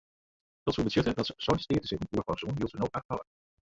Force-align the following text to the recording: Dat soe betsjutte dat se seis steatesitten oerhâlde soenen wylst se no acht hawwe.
Dat 0.63 0.73
soe 0.73 0.83
betsjutte 0.83 1.13
dat 1.13 1.25
se 1.29 1.33
seis 1.37 1.61
steatesitten 1.67 2.09
oerhâlde 2.15 2.39
soenen 2.43 2.57
wylst 2.61 2.73
se 2.75 2.79
no 2.81 2.87
acht 2.99 3.07
hawwe. 3.09 3.25